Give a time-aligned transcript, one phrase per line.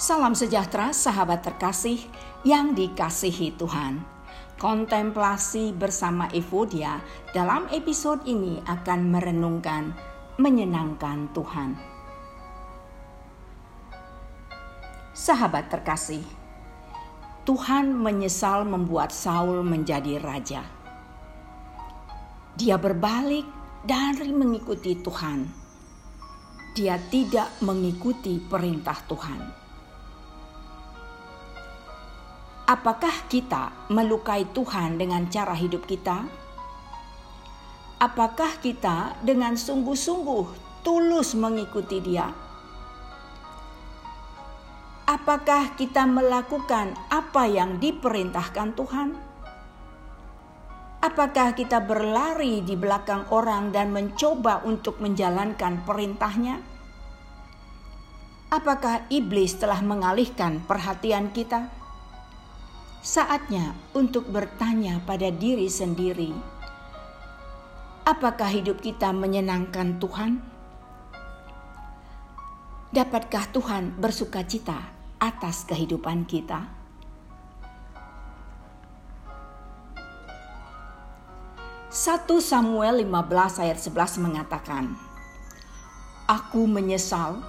[0.00, 2.00] Salam sejahtera sahabat terkasih
[2.40, 4.00] yang dikasihi Tuhan.
[4.56, 7.04] Kontemplasi bersama Evodia
[7.36, 9.92] dalam episode ini akan merenungkan
[10.40, 11.76] menyenangkan Tuhan.
[15.12, 16.24] Sahabat terkasih,
[17.44, 20.64] Tuhan menyesal membuat Saul menjadi raja.
[22.56, 23.44] Dia berbalik
[23.84, 25.44] dari mengikuti Tuhan.
[26.72, 29.68] Dia tidak mengikuti perintah Tuhan
[32.70, 36.22] Apakah kita melukai Tuhan dengan cara hidup kita?
[37.98, 42.30] Apakah kita dengan sungguh-sungguh tulus mengikuti Dia?
[45.02, 49.18] Apakah kita melakukan apa yang diperintahkan Tuhan?
[51.02, 56.62] Apakah kita berlari di belakang orang dan mencoba untuk menjalankan perintahnya?
[58.54, 61.80] Apakah iblis telah mengalihkan perhatian kita?
[63.00, 66.36] Saatnya untuk bertanya pada diri sendiri,
[68.04, 70.36] apakah hidup kita menyenangkan Tuhan?
[72.92, 76.68] Dapatkah Tuhan bersuka cita atas kehidupan kita?
[81.88, 84.92] Satu Samuel 15 ayat 11 mengatakan,
[86.28, 87.40] Aku menyesal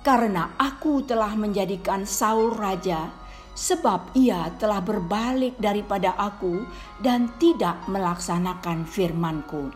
[0.00, 3.12] karena aku telah menjadikan Saul raja
[3.54, 6.66] sebab ia telah berbalik daripada aku
[6.98, 9.70] dan tidak melaksanakan firmanku.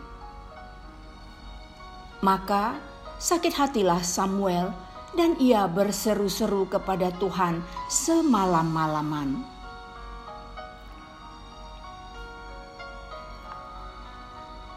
[2.18, 2.82] Maka
[3.22, 4.74] sakit hatilah Samuel
[5.14, 9.58] dan ia berseru-seru kepada Tuhan semalam-malaman.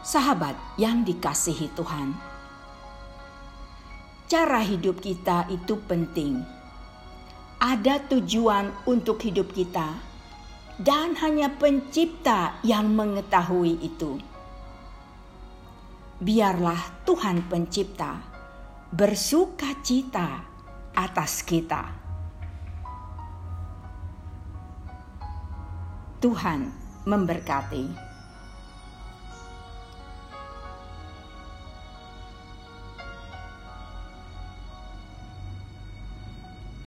[0.02, 2.14] Sahabat yang dikasihi Tuhan,
[4.26, 6.61] cara hidup kita itu penting
[7.62, 9.94] ada tujuan untuk hidup kita,
[10.82, 14.18] dan hanya Pencipta yang mengetahui itu.
[16.18, 18.18] Biarlah Tuhan Pencipta
[18.90, 20.42] bersuka cita
[20.90, 21.86] atas kita.
[26.18, 26.66] Tuhan
[27.06, 28.11] memberkati.